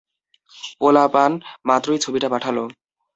[0.79, 1.31] পোলাপান
[1.65, 2.63] মাত্রই ছবিটা পাঠালো।